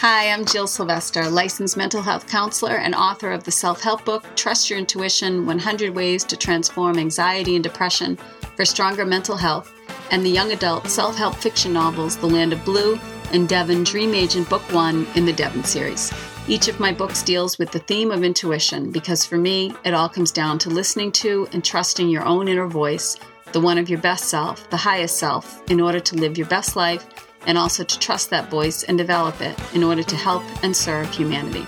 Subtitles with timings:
[0.00, 4.26] Hi, I'm Jill Sylvester, licensed mental health counselor and author of the self help book
[4.36, 8.18] Trust Your Intuition 100 Ways to Transform Anxiety and Depression
[8.56, 9.72] for Stronger Mental Health,
[10.10, 13.00] and the young adult self help fiction novels The Land of Blue
[13.32, 16.12] and Devon Dream Agent Book One in the Devon series.
[16.46, 20.10] Each of my books deals with the theme of intuition because for me, it all
[20.10, 23.16] comes down to listening to and trusting your own inner voice,
[23.52, 26.76] the one of your best self, the highest self, in order to live your best
[26.76, 30.76] life and also to trust that voice and develop it in order to help and
[30.76, 31.66] serve humanity.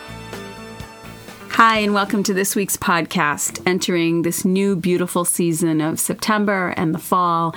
[1.50, 6.94] Hi, and welcome to this week's podcast, entering this new beautiful season of September and
[6.94, 7.52] the fall.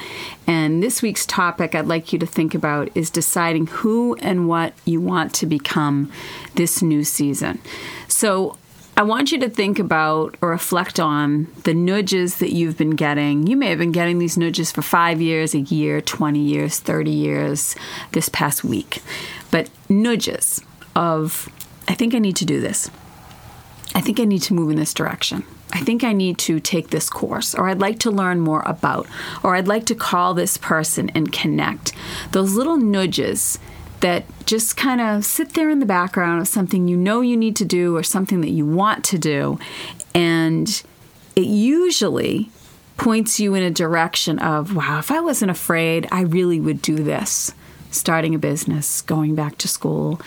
[0.48, 4.74] And this week's topic I'd like you to think about is deciding who and what
[4.86, 6.12] you want to become
[6.56, 7.62] this new season.
[8.08, 8.58] So,
[8.98, 13.48] I want you to think about or reflect on the nudges that you've been getting.
[13.48, 17.10] You may have been getting these nudges for five years, a year, 20 years, 30
[17.10, 17.76] years,
[18.12, 19.02] this past week.
[19.50, 20.62] But nudges
[20.96, 21.50] of,
[21.88, 22.92] I think I need to do this.
[23.96, 25.46] I think I need to move in this direction.
[25.74, 29.08] I think I need to take this course, or I'd like to learn more about,
[29.42, 31.94] or I'd like to call this person and connect.
[32.32, 33.58] Those little nudges
[34.02, 37.56] that just kind of sit there in the background of something you know you need
[37.56, 39.58] to do or something that you want to do.
[40.14, 40.84] And
[41.36, 42.50] it usually
[42.98, 46.98] points you in a direction of, wow, if I wasn't afraid, I really would do
[46.98, 47.54] this.
[47.90, 50.22] Starting a business, going back to school,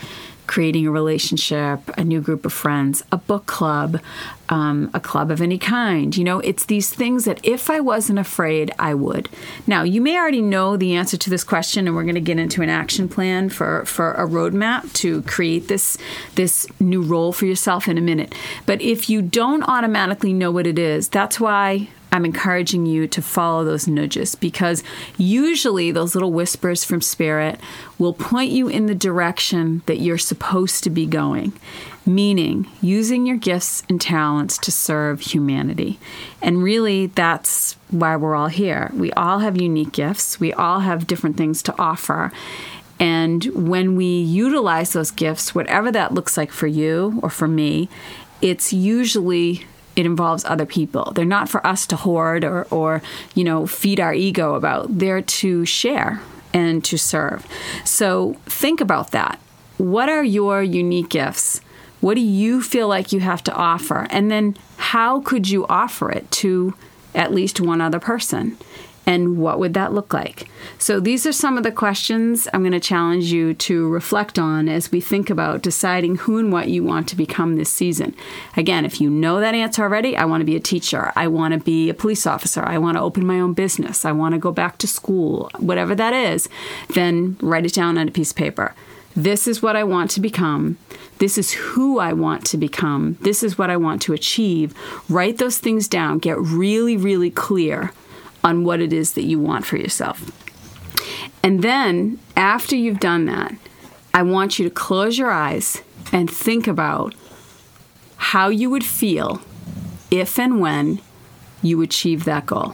[0.46, 4.00] creating a relationship, a new group of friends, a book club,
[4.48, 6.16] um, a club of any kind.
[6.16, 9.28] You know, it's these things that if I wasn't afraid, I would.
[9.66, 12.38] Now, you may already know the answer to this question, and we're going to get
[12.38, 15.96] into an action plan for, for a roadmap to create this,
[16.34, 18.34] this new role for yourself in a minute.
[18.66, 23.20] But if you don't automatically know what it is, that's why I'm encouraging you to
[23.20, 24.84] follow those nudges because
[25.18, 27.58] usually those little whispers from spirit
[27.98, 31.54] will point you in the direction that you're supposed to be going,
[32.06, 35.98] meaning using your gifts and talents to serve humanity.
[36.40, 38.92] And really, that's why we're all here.
[38.94, 42.30] We all have unique gifts, we all have different things to offer.
[43.00, 47.88] And when we utilize those gifts, whatever that looks like for you or for me,
[48.40, 51.12] it's usually it involves other people.
[51.14, 53.02] They're not for us to hoard or, or
[53.34, 54.98] you know, feed our ego about.
[54.98, 56.20] They're to share
[56.52, 57.46] and to serve.
[57.84, 59.38] So think about that.
[59.78, 61.60] What are your unique gifts?
[62.00, 64.06] What do you feel like you have to offer?
[64.10, 66.74] And then how could you offer it to
[67.14, 68.56] at least one other person?
[69.06, 70.48] And what would that look like?
[70.78, 74.68] So, these are some of the questions I'm going to challenge you to reflect on
[74.68, 78.14] as we think about deciding who and what you want to become this season.
[78.56, 81.54] Again, if you know that answer already, I want to be a teacher, I want
[81.54, 84.38] to be a police officer, I want to open my own business, I want to
[84.38, 86.48] go back to school, whatever that is,
[86.94, 88.74] then write it down on a piece of paper.
[89.16, 90.76] This is what I want to become.
[91.18, 93.16] This is who I want to become.
[93.20, 94.74] This is what I want to achieve.
[95.08, 96.18] Write those things down.
[96.18, 97.92] Get really, really clear
[98.44, 100.30] on what it is that you want for yourself.
[101.42, 103.54] And then, after you've done that,
[104.12, 105.82] I want you to close your eyes
[106.12, 107.14] and think about
[108.16, 109.40] how you would feel
[110.10, 111.00] if and when
[111.62, 112.70] you achieve that goal.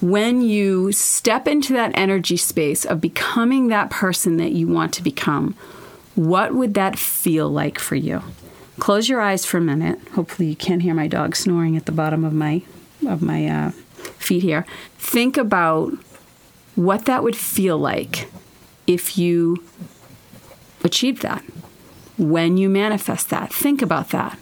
[0.00, 5.02] When you step into that energy space of becoming that person that you want to
[5.02, 5.54] become,
[6.14, 8.22] what would that feel like for you?
[8.78, 9.98] Close your eyes for a minute.
[10.14, 12.62] Hopefully, you can't hear my dog snoring at the bottom of my
[13.06, 13.72] of my uh,
[14.18, 14.66] feet here.
[14.98, 15.92] Think about
[16.74, 18.30] what that would feel like
[18.86, 19.62] if you
[20.84, 21.42] achieved that.
[22.18, 24.38] When you manifest that, think about that.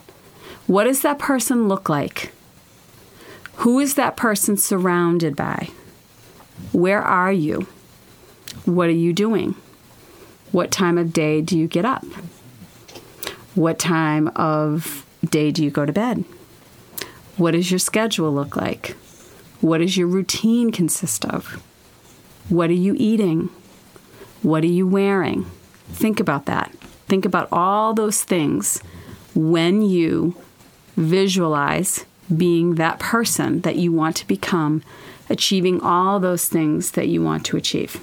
[0.66, 2.32] What does that person look like?
[3.56, 5.70] Who is that person surrounded by?
[6.72, 7.66] Where are you?
[8.64, 9.54] What are you doing?
[10.52, 12.04] What time of day do you get up?
[13.54, 16.24] What time of day do you go to bed?
[17.36, 18.96] What does your schedule look like?
[19.60, 21.62] What does your routine consist of?
[22.48, 23.50] What are you eating?
[24.42, 25.44] What are you wearing?
[25.90, 26.72] Think about that.
[27.08, 28.80] Think about all those things
[29.34, 30.34] when you
[30.96, 34.82] visualize being that person that you want to become,
[35.28, 38.00] achieving all those things that you want to achieve.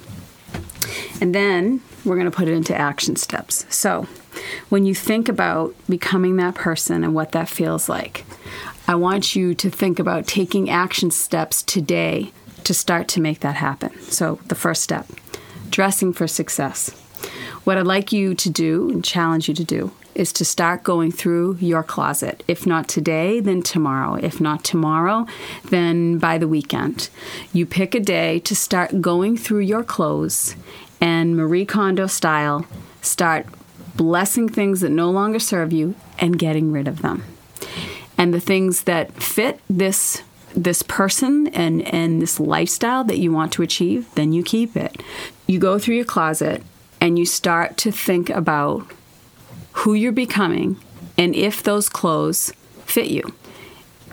[1.21, 3.65] And then we're going to put it into action steps.
[3.69, 4.07] So,
[4.69, 8.23] when you think about becoming that person and what that feels like,
[8.89, 12.31] I want you to think about taking action steps today
[12.63, 13.99] to start to make that happen.
[14.03, 15.07] So, the first step
[15.69, 16.89] dressing for success.
[17.65, 21.11] What I'd like you to do and challenge you to do is to start going
[21.11, 22.43] through your closet.
[22.47, 24.15] If not today, then tomorrow.
[24.15, 25.27] If not tomorrow,
[25.65, 27.09] then by the weekend.
[27.51, 30.55] You pick a day to start going through your clothes
[31.01, 32.65] and Marie Kondo style,
[33.01, 33.45] start
[33.97, 37.23] blessing things that no longer serve you and getting rid of them.
[38.17, 40.21] And the things that fit this
[40.55, 45.01] this person and and this lifestyle that you want to achieve, then you keep it.
[45.45, 46.63] You go through your closet
[46.99, 48.85] and you start to think about
[49.73, 50.77] who you're becoming
[51.17, 52.51] and if those clothes
[52.85, 53.33] fit you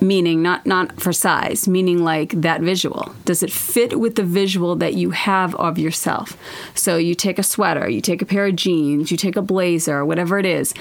[0.00, 3.14] meaning not not for size meaning like that visual.
[3.24, 6.36] Does it fit with the visual that you have of yourself?
[6.74, 10.04] So you take a sweater you take a pair of jeans you take a blazer
[10.04, 10.74] whatever it is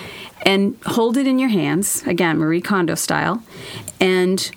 [0.44, 3.44] and hold it in your hands again marie kondo style
[4.00, 4.52] and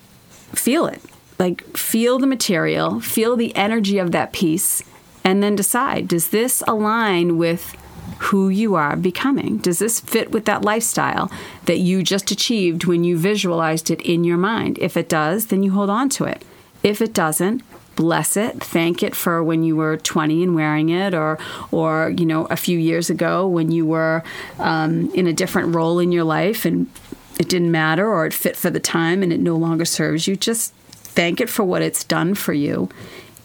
[0.55, 1.03] feel it.
[1.39, 4.83] Like feel the material feel the energy of that piece
[5.23, 7.77] and then decide does this align with
[8.19, 9.59] who you are becoming.
[9.59, 11.31] Does this fit with that lifestyle
[11.67, 14.79] that you just achieved when you visualized it in your mind?
[14.81, 16.43] If it does, then you hold on to it.
[16.83, 17.63] If it doesn't,
[17.95, 21.39] bless it, thank it for when you were 20 and wearing it, or,
[21.71, 24.23] or you know, a few years ago when you were
[24.59, 26.91] um, in a different role in your life and
[27.39, 30.37] it didn't matter, or it fit for the time and it no longer serves you.
[30.37, 32.89] Just thank it for what it's done for you,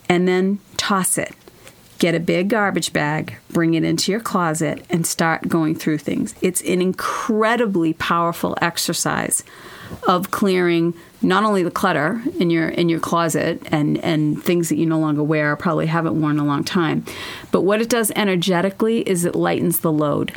[0.07, 1.33] and then toss it
[2.01, 6.33] get a big garbage bag, bring it into your closet, and start going through things.
[6.42, 9.44] It's an incredibly powerful exercise
[10.07, 14.77] of clearing not only the clutter in your in your closet and and things that
[14.77, 17.06] you no longer wear or probably haven't worn in a long time
[17.51, 20.33] but what it does energetically is it lightens the load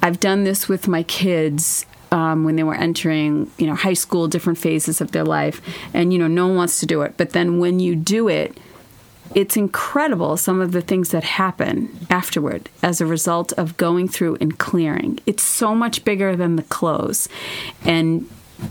[0.00, 4.28] i've done this with my kids um, when they were entering, you know, high school,
[4.28, 5.60] different phases of their life,
[5.92, 7.14] and you know, no one wants to do it.
[7.16, 8.56] But then when you do it,
[9.34, 14.36] it's incredible some of the things that happen afterward as a result of going through
[14.40, 15.18] and clearing.
[15.26, 17.28] It's so much bigger than the clothes,
[17.84, 18.28] and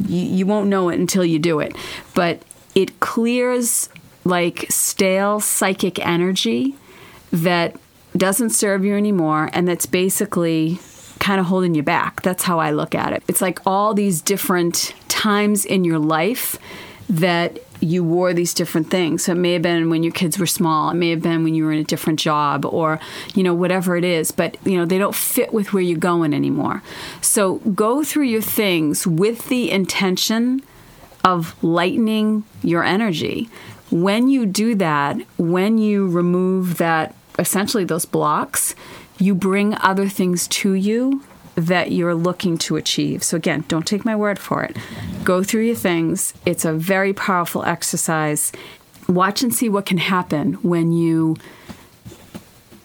[0.07, 1.75] you, you won't know it until you do it.
[2.13, 2.41] But
[2.75, 3.89] it clears
[4.23, 6.75] like stale psychic energy
[7.31, 7.75] that
[8.15, 10.79] doesn't serve you anymore, and that's basically
[11.19, 12.21] kind of holding you back.
[12.21, 13.23] That's how I look at it.
[13.27, 16.57] It's like all these different times in your life
[17.09, 19.25] that you wore these different things.
[19.25, 21.53] So it may have been when your kids were small, it may have been when
[21.53, 22.99] you were in a different job or,
[23.35, 26.33] you know, whatever it is, but, you know, they don't fit with where you're going
[26.33, 26.81] anymore.
[27.21, 30.63] So go through your things with the intention
[31.23, 33.49] of lightening your energy.
[33.91, 38.75] When you do that, when you remove that, essentially those blocks,
[39.19, 41.23] you bring other things to you
[41.55, 43.23] that you're looking to achieve.
[43.23, 44.75] So, again, don't take my word for it.
[45.23, 46.33] Go through your things.
[46.45, 48.51] It's a very powerful exercise.
[49.07, 51.37] Watch and see what can happen when you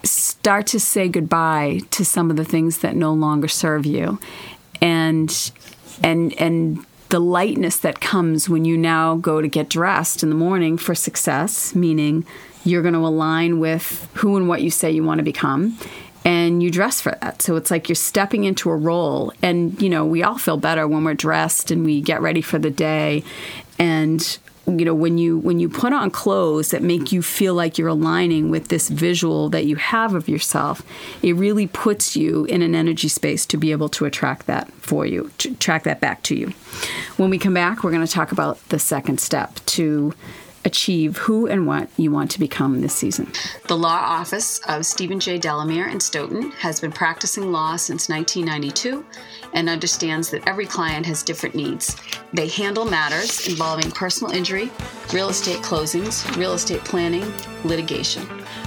[0.04, 4.18] start to say goodbye to some of the things that no longer serve you.
[4.80, 5.52] And
[6.02, 10.34] and and the lightness that comes when you now go to get dressed in the
[10.34, 12.26] morning for success, meaning
[12.64, 15.78] you're going to align with who and what you say you want to become
[16.24, 17.42] and you dress for that.
[17.42, 19.32] So it's like you're stepping into a role.
[19.42, 22.58] And, you know, we all feel better when we're dressed and we get ready for
[22.58, 23.24] the day.
[23.78, 27.78] And, you know, when you when you put on clothes that make you feel like
[27.78, 30.82] you're aligning with this visual that you have of yourself,
[31.22, 35.06] it really puts you in an energy space to be able to attract that for
[35.06, 36.48] you, to attract that back to you.
[37.16, 40.12] When we come back, we're going to talk about the second step to
[40.68, 43.26] achieve who and what you want to become this season.
[43.66, 45.38] The law office of Stephen J.
[45.38, 49.04] Delamere in Stoughton has been practicing law since 1992
[49.54, 51.96] and understands that every client has different needs.
[52.32, 54.70] They handle matters involving personal injury,
[55.12, 57.32] real estate closings, real estate planning,
[57.64, 58.25] litigation.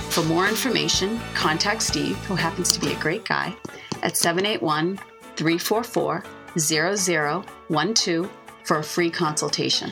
[0.09, 3.55] For more information, contact Steve, who happens to be a great guy,
[4.01, 4.97] at 781
[5.35, 6.23] 344
[6.57, 8.31] 0012
[8.65, 9.91] for a free consultation.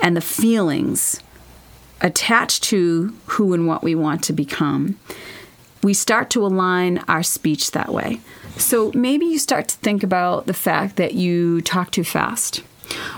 [0.03, 1.21] and the feelings
[2.01, 4.99] attached to who and what we want to become,
[5.81, 8.19] we start to align our speech that way.
[8.57, 12.61] So maybe you start to think about the fact that you talk too fast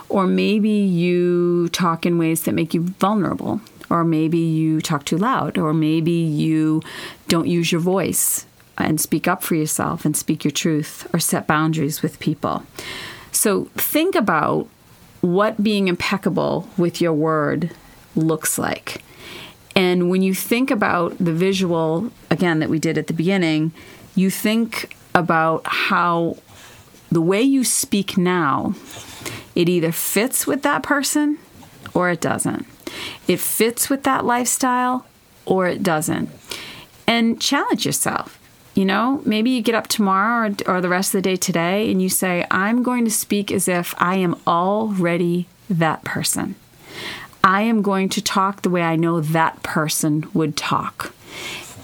[0.07, 3.61] or maybe you talk in ways that make you vulnerable.
[3.89, 5.57] Or maybe you talk too loud.
[5.57, 6.81] Or maybe you
[7.27, 8.45] don't use your voice
[8.77, 12.63] and speak up for yourself and speak your truth or set boundaries with people.
[13.31, 14.67] So think about
[15.21, 17.71] what being impeccable with your word
[18.15, 19.03] looks like.
[19.75, 23.71] And when you think about the visual, again, that we did at the beginning,
[24.15, 26.37] you think about how
[27.11, 28.75] the way you speak now
[29.59, 31.37] it either fits with that person
[31.93, 32.65] or it doesn't.
[33.27, 35.05] It fits with that lifestyle
[35.45, 36.29] or it doesn't.
[37.05, 38.39] And challenge yourself.
[38.73, 41.91] You know, maybe you get up tomorrow or, or, the rest of the day today
[41.91, 46.55] and you say, I'm going to speak as if I am already that person.
[47.43, 51.13] I am going to talk the way I know that person would talk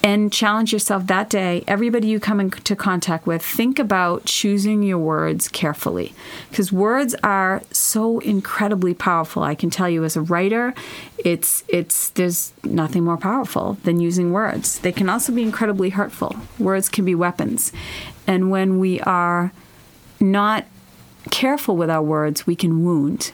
[0.02, 1.64] and challenge yourself that day.
[1.66, 6.14] Everybody you come into contact with, think about choosing your words carefully
[6.50, 9.42] because words are so incredibly powerful.
[9.42, 10.74] I can tell you as a writer,
[11.18, 14.78] it's it's there's nothing more powerful than using words.
[14.78, 16.36] They can also be incredibly hurtful.
[16.58, 17.72] Words can be weapons.
[18.26, 19.52] And when we are
[20.20, 20.66] not
[21.30, 23.32] careful with our words, we can wound.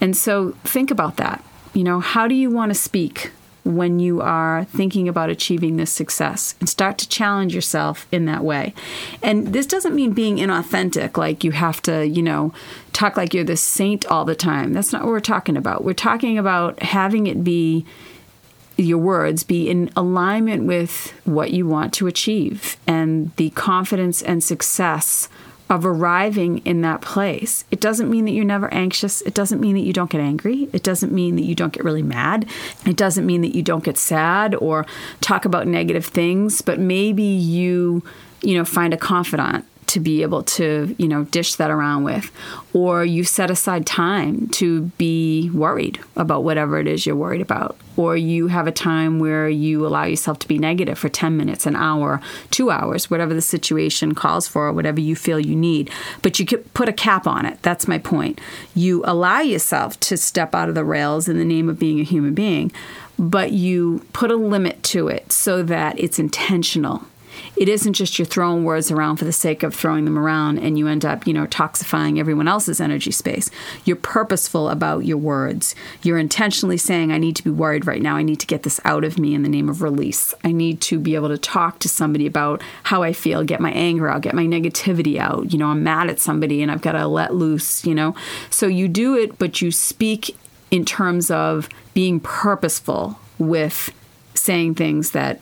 [0.00, 1.42] And so think about that.
[1.72, 3.32] You know, how do you want to speak?
[3.64, 8.44] When you are thinking about achieving this success and start to challenge yourself in that
[8.44, 8.74] way.
[9.22, 12.52] And this doesn't mean being inauthentic, like you have to, you know,
[12.92, 14.72] talk like you're the saint all the time.
[14.74, 15.82] That's not what we're talking about.
[15.82, 17.86] We're talking about having it be
[18.76, 24.42] your words be in alignment with what you want to achieve and the confidence and
[24.42, 25.28] success
[25.70, 27.64] of arriving in that place.
[27.70, 29.22] It doesn't mean that you're never anxious.
[29.22, 30.68] It doesn't mean that you don't get angry.
[30.72, 32.48] It doesn't mean that you don't get really mad.
[32.84, 34.84] It doesn't mean that you don't get sad or
[35.20, 38.02] talk about negative things, but maybe you,
[38.42, 42.32] you know, find a confidant to be able to, you know, dish that around with.
[42.72, 47.76] Or you set aside time to be worried about whatever it is you're worried about.
[47.96, 51.64] Or you have a time where you allow yourself to be negative for 10 minutes,
[51.64, 52.20] an hour,
[52.50, 55.90] two hours, whatever the situation calls for, whatever you feel you need.
[56.20, 57.62] But you put a cap on it.
[57.62, 58.40] That's my point.
[58.74, 62.04] You allow yourself to step out of the rails in the name of being a
[62.04, 62.72] human being,
[63.16, 67.04] but you put a limit to it so that it's intentional
[67.56, 70.78] it isn't just you're throwing words around for the sake of throwing them around and
[70.78, 73.50] you end up, you know, toxifying everyone else's energy space.
[73.84, 75.74] You're purposeful about your words.
[76.02, 78.16] You're intentionally saying, I need to be worried right now.
[78.16, 80.34] I need to get this out of me in the name of release.
[80.44, 83.72] I need to be able to talk to somebody about how I feel, get my
[83.72, 85.52] anger out, get my negativity out.
[85.52, 88.14] You know, I'm mad at somebody and I've got to let loose, you know.
[88.50, 90.36] So you do it, but you speak
[90.70, 93.92] in terms of being purposeful with
[94.34, 95.40] saying things that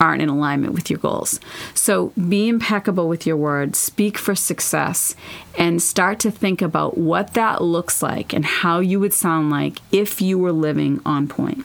[0.00, 1.40] aren't in alignment with your goals.
[1.74, 5.14] So be impeccable with your words, speak for success,
[5.58, 9.78] and start to think about what that looks like and how you would sound like
[9.92, 11.64] if you were living on point.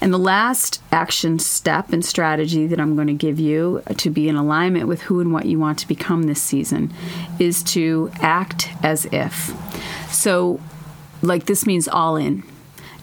[0.00, 4.28] And the last action step and strategy that I'm going to give you to be
[4.28, 6.92] in alignment with who and what you want to become this season
[7.38, 9.52] is to act as if.
[10.10, 10.60] So,
[11.20, 12.44] like, this means all in,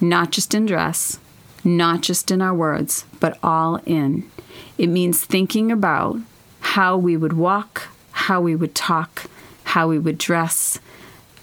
[0.01, 1.19] not just in dress,
[1.67, 4.29] not just in our words, but all in.
[4.77, 6.17] It means thinking about
[6.62, 9.25] how we would walk, how we would talk,
[9.63, 10.79] how we would dress,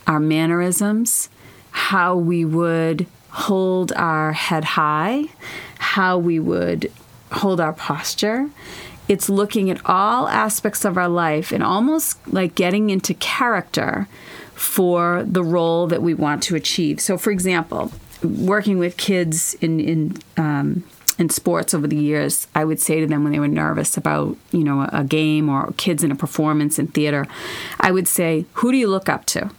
[0.07, 1.29] our mannerisms,
[1.71, 5.25] how we would hold our head high,
[5.79, 6.91] how we would
[7.33, 8.49] hold our posture.
[9.09, 14.09] It's looking at all aspects of our life and almost like getting into character
[14.55, 17.01] for the role that we want to achieve.
[17.01, 17.93] So, for example,
[18.25, 20.85] working with kids in in um,
[21.19, 24.37] in sports over the years, I would say to them when they were nervous about
[24.53, 27.27] you know a, game or kids in a performance in theater,
[27.81, 29.51] I would say, "Who do you look up to?"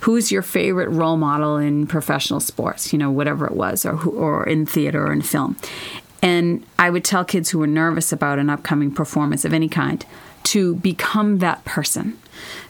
[0.00, 4.10] who's your favorite role model in professional sports, you know, whatever it was, or, who,
[4.10, 5.56] or in theater or in film.
[6.20, 10.04] And I would tell kids who were nervous about an upcoming performance of any kind
[10.44, 12.18] to become that person.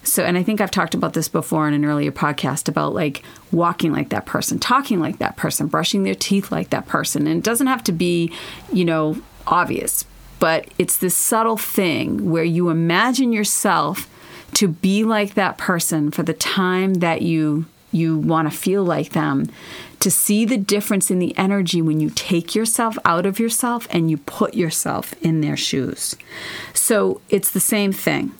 [0.02, 3.22] So, and I think I've talked about this before in an earlier podcast about like
[3.52, 7.26] walking like that person, talking like that person, brushing their teeth like that person.
[7.26, 8.32] And it doesn't have to be,
[8.72, 9.16] you know,
[9.46, 10.04] obvious,
[10.38, 14.08] but it's this subtle thing where you imagine yourself
[14.54, 19.10] to be like that person for the time that you you want to feel like
[19.10, 19.48] them
[20.00, 24.10] to see the difference in the energy when you take yourself out of yourself and
[24.10, 26.16] you put yourself in their shoes.
[26.74, 28.32] So it's the same thing.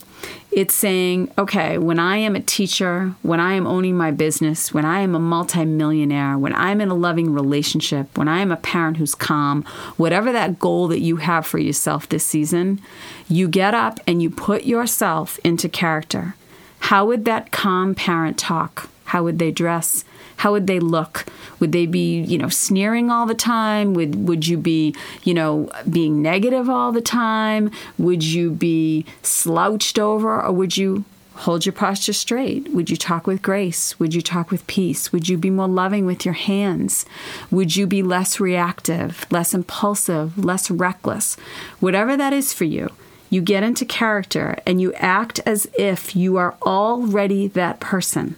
[0.51, 4.85] It's saying, okay, when I am a teacher, when I am owning my business, when
[4.85, 8.99] I am a multimillionaire, when I'm in a loving relationship, when I am a parent
[8.99, 9.65] who's calm,
[9.97, 12.81] whatever that goal that you have for yourself this season,
[13.29, 16.37] you get up and you put yourself into character.
[16.79, 18.89] How would that calm parent talk?
[19.07, 20.05] How would they dress?
[20.37, 21.27] How would they look?
[21.61, 23.95] Would they be, you know, sneering all the time?
[23.95, 27.71] Would would you be, you know, being negative all the time?
[27.99, 31.05] Would you be slouched over or would you
[31.37, 32.73] hold your posture straight?
[32.73, 33.99] Would you talk with grace?
[33.99, 35.13] Would you talk with peace?
[35.13, 37.05] Would you be more loving with your hands?
[37.51, 41.37] Would you be less reactive, less impulsive, less reckless?
[41.81, 42.91] Whatever that is for you,
[43.31, 48.37] you get into character and you act as if you are already that person.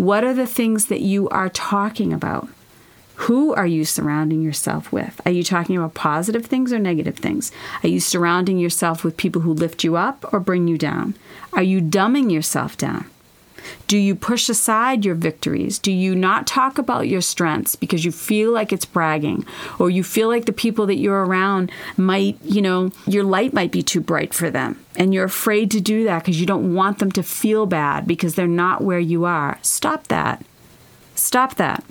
[0.00, 2.48] What are the things that you are talking about?
[3.16, 5.20] Who are you surrounding yourself with?
[5.26, 7.52] Are you talking about positive things or negative things?
[7.82, 11.16] Are you surrounding yourself with people who lift you up or bring you down?
[11.52, 13.10] Are you dumbing yourself down?
[13.86, 15.78] Do you push aside your victories?
[15.78, 19.44] Do you not talk about your strengths because you feel like it's bragging
[19.78, 23.72] or you feel like the people that you're around might, you know, your light might
[23.72, 26.98] be too bright for them and you're afraid to do that because you don't want
[26.98, 29.58] them to feel bad because they're not where you are?
[29.62, 30.44] Stop that.
[31.14, 31.84] Stop that.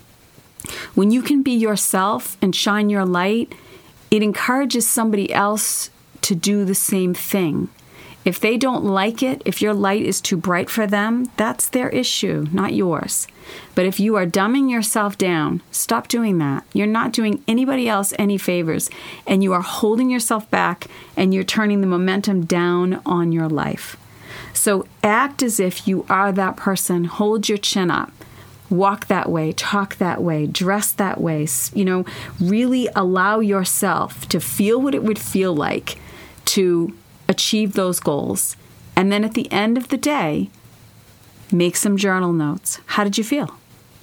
[0.96, 3.54] When you can be yourself and shine your light,
[4.12, 5.90] it encourages somebody else
[6.22, 7.70] to do the same thing.
[8.26, 11.90] If they don't like it, if your light is too bright for them, that's their
[11.90, 13.28] issue, not yours.
[13.76, 16.66] But if you are dumbing yourself down, stop doing that.
[16.74, 18.90] You're not doing anybody else any favors,
[19.26, 23.96] and you are holding yourself back and you're turning the momentum down on your life.
[24.54, 28.12] So act as if you are that person, hold your chin up.
[28.70, 31.48] Walk that way, talk that way, dress that way.
[31.74, 32.06] You know,
[32.40, 35.98] really allow yourself to feel what it would feel like
[36.46, 36.94] to
[37.30, 38.58] achieve those goals.
[38.98, 40.50] And then at the end of the day,
[41.52, 42.82] make some journal notes.
[42.88, 43.56] How did you feel?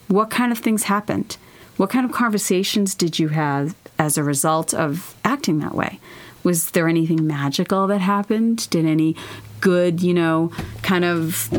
[0.09, 1.37] What kind of things happened?
[1.77, 6.01] What kind of conversations did you have as a result of acting that way?
[6.43, 8.71] Was there anything magical that happened?
[8.71, 9.17] Did any
[9.61, 11.51] good, you know, kind of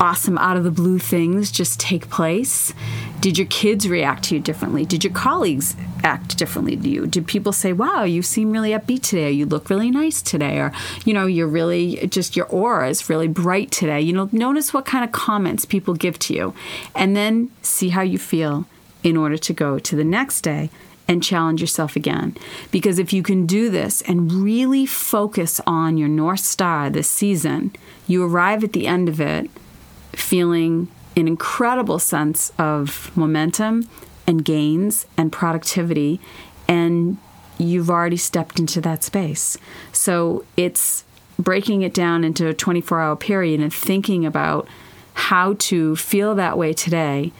[0.00, 2.72] awesome out of the blue things just take place?
[3.20, 4.84] Did your kids react to you differently?
[4.84, 7.06] Did your colleagues act differently to you?
[7.06, 10.58] Did people say, wow, you seem really upbeat today, or you look really nice today,
[10.58, 10.72] or,
[11.04, 14.00] you know, you're really just your aura is really bright today?
[14.00, 16.54] You know, notice what kind of comments people give to you,
[16.94, 18.66] and then see how you feel
[19.02, 20.70] in order to go to the next day
[21.06, 22.36] and challenge yourself again.
[22.70, 27.74] Because if you can do this and really focus on your North Star this season,
[28.06, 29.50] you arrive at the end of it
[30.18, 33.88] feeling an incredible sense of momentum
[34.26, 36.20] and gains and productivity,
[36.68, 37.16] and
[37.58, 39.56] you've already stepped into that space.
[39.92, 41.04] So it's
[41.38, 44.68] breaking it down into a 24 hour period and thinking about
[45.14, 47.32] how to feel that way today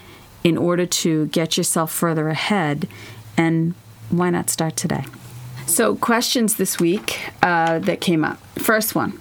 [0.43, 2.89] in order to get yourself further ahead.
[3.37, 3.75] And
[4.11, 5.05] why not start today?
[5.67, 8.39] So, questions this week uh, that came up.
[8.57, 9.21] First one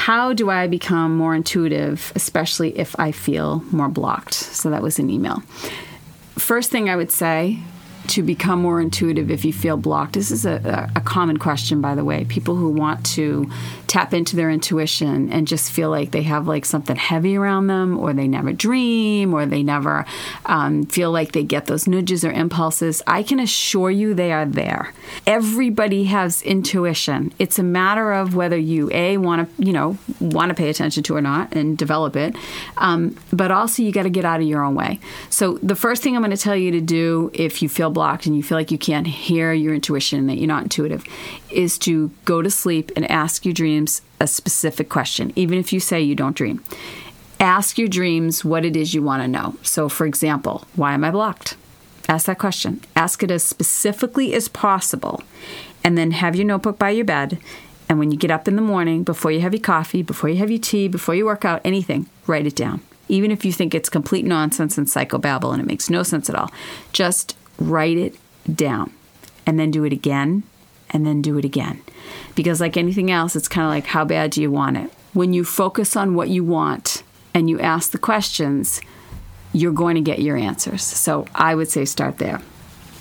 [0.00, 4.32] how do I become more intuitive, especially if I feel more blocked?
[4.32, 5.42] So that was an email.
[6.38, 7.58] First thing I would say
[8.08, 10.14] to become more intuitive if you feel blocked?
[10.14, 12.24] This is a, a, common question, by the way.
[12.24, 13.50] People who want to
[13.86, 17.98] tap into their intuition and just feel like they have like something heavy around them,
[17.98, 20.04] or they never dream, or they never
[20.46, 23.02] um, feel like they get those nudges or impulses.
[23.06, 24.92] I can assure you they are there.
[25.26, 27.32] Everybody has intuition.
[27.38, 31.02] It's a matter of whether you a want to you know want to pay attention
[31.04, 32.36] to or not and develop it,
[32.76, 34.98] um, but also you got to get out of your own way.
[35.28, 38.26] So the first thing I'm going to tell you to do if you feel blocked
[38.26, 41.04] and you feel like you can't hear your intuition, that you're not intuitive,
[41.50, 45.80] is to go to sleep and ask your dreams a specific question, even if you
[45.80, 46.62] say you don't dream.
[47.38, 49.56] Ask your dreams what it is you want to know.
[49.62, 51.56] So, for example, why am I blocked?
[52.08, 52.82] Ask that question.
[52.96, 55.22] Ask it as specifically as possible.
[55.82, 57.38] And then have your notebook by your bed.
[57.88, 60.36] And when you get up in the morning, before you have your coffee, before you
[60.36, 62.82] have your tea, before you work out, anything, write it down.
[63.08, 66.36] Even if you think it's complete nonsense and psychobabble and it makes no sense at
[66.36, 66.52] all,
[66.92, 68.16] just write it
[68.52, 68.92] down
[69.46, 70.42] and then do it again
[70.90, 71.80] and then do it again.
[72.34, 74.90] Because, like anything else, it's kind of like how bad do you want it?
[75.12, 77.02] when you focus on what you want
[77.34, 78.80] and you ask the questions,
[79.52, 80.82] you're going to get your answers.
[80.82, 82.40] So I would say start there.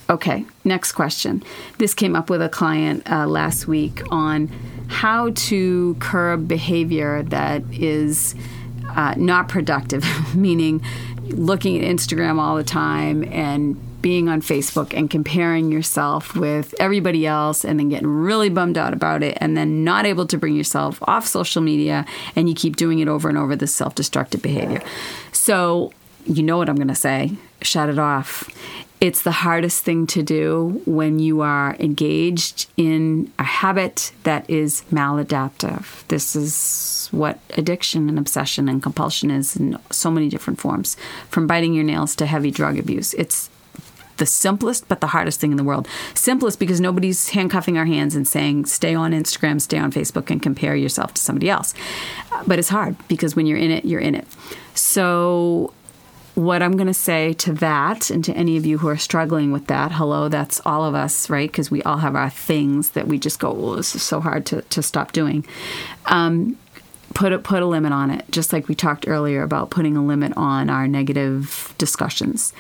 [0.10, 1.44] Okay, next question.
[1.78, 4.48] This came up with a client uh, last week on
[4.88, 8.34] how to curb behavior that is
[8.90, 10.04] uh, not productive,
[10.36, 10.82] meaning
[11.28, 17.28] looking at Instagram all the time and being on Facebook and comparing yourself with everybody
[17.28, 20.56] else and then getting really bummed out about it and then not able to bring
[20.56, 24.82] yourself off social media and you keep doing it over and over this self-destructive behavior.
[25.32, 25.92] So,
[26.26, 28.50] you know what I'm going to say, shut it off.
[29.02, 34.84] It's the hardest thing to do when you are engaged in a habit that is
[34.92, 36.06] maladaptive.
[36.10, 40.98] This is what addiction and obsession and compulsion is in so many different forms,
[41.30, 43.14] from biting your nails to heavy drug abuse.
[43.14, 43.50] It's
[44.20, 45.88] the simplest but the hardest thing in the world.
[46.14, 50.42] Simplest because nobody's handcuffing our hands and saying, stay on Instagram, stay on Facebook, and
[50.42, 51.74] compare yourself to somebody else.
[52.46, 54.28] But it's hard because when you're in it, you're in it.
[54.76, 55.74] So,
[56.36, 59.52] what I'm going to say to that and to any of you who are struggling
[59.52, 61.52] with that, hello, that's all of us, right?
[61.52, 64.46] Because we all have our things that we just go, oh, this is so hard
[64.48, 65.46] to, to stop doing.
[66.06, 66.58] Um,
[67.14, 70.06] put a, put a limit on it, just like we talked earlier about putting a
[70.06, 72.54] limit on our negative discussions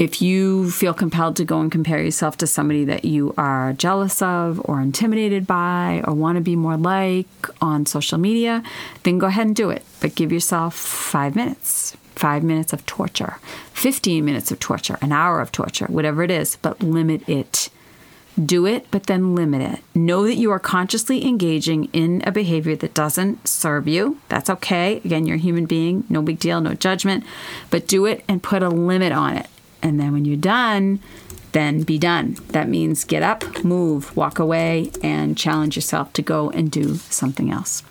[0.00, 4.22] if you feel compelled to go and compare yourself to somebody that you are jealous
[4.22, 7.28] of or intimidated by or want to be more like
[7.60, 8.62] on social media,
[9.02, 9.84] then go ahead and do it.
[10.00, 13.36] But give yourself five minutes, five minutes of torture,
[13.74, 17.68] 15 minutes of torture, an hour of torture, whatever it is, but limit it.
[18.42, 19.80] Do it, but then limit it.
[19.94, 24.18] Know that you are consciously engaging in a behavior that doesn't serve you.
[24.30, 25.02] That's okay.
[25.04, 27.22] Again, you're a human being, no big deal, no judgment,
[27.68, 29.46] but do it and put a limit on it.
[29.82, 31.00] And then when you're done,
[31.52, 32.36] then be done.
[32.48, 37.50] That means get up, move, walk away, and challenge yourself to go and do something
[37.50, 37.82] else.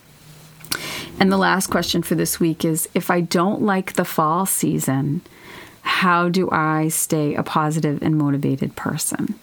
[1.19, 5.21] And the last question for this week is if I don't like the fall season,
[5.81, 9.35] how do I stay a positive and motivated person?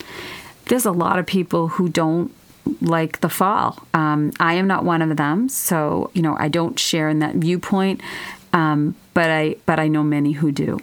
[0.67, 2.33] There's a lot of people who don't
[2.81, 3.85] like the fall.
[3.95, 7.35] Um, I am not one of them, so you know I don't share in that
[7.37, 8.01] viewpoint.
[8.53, 10.79] Um, but I but I know many who do,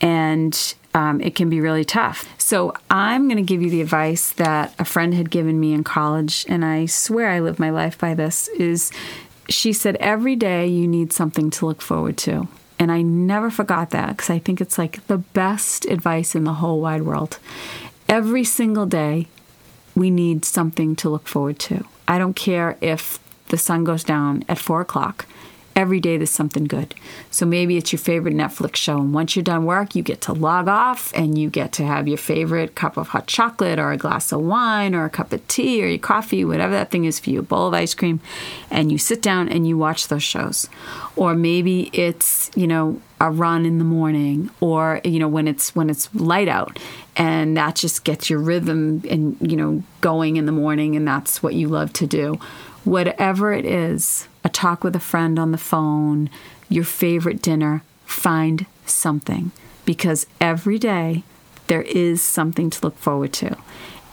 [0.00, 2.26] and um, it can be really tough.
[2.40, 5.84] So I'm going to give you the advice that a friend had given me in
[5.84, 8.48] college, and I swear I live my life by this.
[8.48, 8.90] Is
[9.48, 12.48] she said every day you need something to look forward to.
[12.78, 16.54] And I never forgot that because I think it's like the best advice in the
[16.54, 17.38] whole wide world.
[18.08, 19.26] Every single day,
[19.94, 21.84] we need something to look forward to.
[22.06, 25.26] I don't care if the sun goes down at four o'clock
[25.78, 26.92] every day there's something good.
[27.30, 30.32] So maybe it's your favorite Netflix show, and once you're done work, you get to
[30.32, 33.96] log off and you get to have your favorite cup of hot chocolate or a
[33.96, 37.20] glass of wine or a cup of tea or your coffee, whatever that thing is
[37.20, 38.20] for you, a bowl of ice cream,
[38.72, 40.68] and you sit down and you watch those shows.
[41.14, 45.74] Or maybe it's, you know, a run in the morning or you know when it's
[45.74, 46.78] when it's light out
[47.16, 51.42] and that just gets your rhythm and you know going in the morning and that's
[51.42, 52.38] what you love to do
[52.84, 56.30] whatever it is a talk with a friend on the phone,
[56.70, 59.52] your favorite dinner, find something
[59.84, 61.22] because every day
[61.66, 63.54] there is something to look forward to.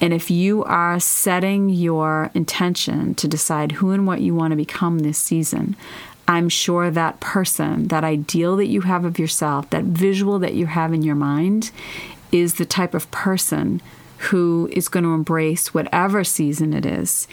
[0.02, 4.58] And if you are setting your intention to decide who and what you want to
[4.58, 5.78] become this season,
[6.28, 10.66] I'm sure that person, that ideal that you have of yourself, that visual that you
[10.66, 11.72] have in your mind,
[12.34, 13.82] is the type of person
[14.18, 17.26] who is going to embrace whatever season it is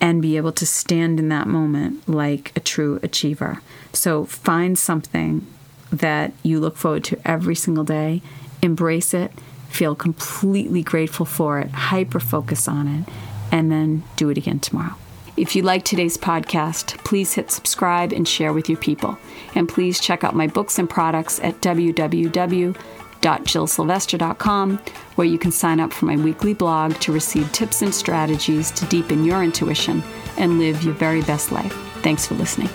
[0.00, 3.60] and be able to stand in that moment like a true achiever.
[3.92, 5.46] So find something
[5.90, 8.22] that you look forward to every single day,
[8.62, 9.32] embrace it,
[9.68, 13.08] feel completely grateful for it, hyper focus on it,
[13.50, 14.94] and then do it again tomorrow.
[15.36, 19.18] If you like today's podcast, please hit subscribe and share with your people.
[19.54, 22.76] And please check out my books and products at www
[23.20, 24.78] www.jillsylvester.com,
[25.16, 28.84] where you can sign up for my weekly blog to receive tips and strategies to
[28.86, 30.02] deepen your intuition
[30.36, 31.72] and live your very best life.
[32.02, 32.70] Thanks for listening.